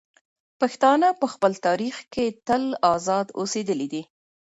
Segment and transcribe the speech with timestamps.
[0.59, 2.63] پښتانه په خپل تاریخ کې تل
[2.93, 4.03] ازاد اوسېدلي دي.